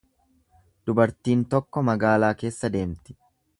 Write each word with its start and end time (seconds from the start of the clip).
Dubartiin 0.89 1.45
tokko 1.53 1.85
magaalaa 1.91 2.33
keessa 2.43 2.75
deemti. 2.79 3.19